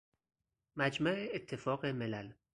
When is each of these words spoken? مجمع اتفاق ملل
مجمع 0.75 1.11
اتفاق 1.17 1.85
ملل 1.85 2.33